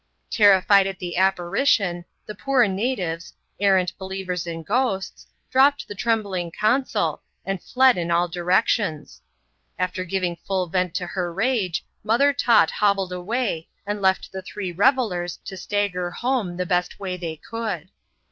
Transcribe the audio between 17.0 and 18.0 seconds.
they could.